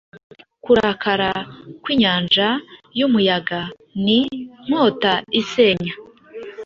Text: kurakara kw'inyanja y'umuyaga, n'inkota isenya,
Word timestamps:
kurakara 0.63 1.31
kw'inyanja 1.81 2.47
y'umuyaga, 2.97 3.61
n'inkota 4.03 5.13
isenya, 5.41 5.93